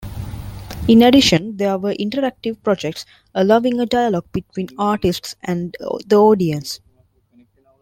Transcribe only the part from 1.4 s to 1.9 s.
there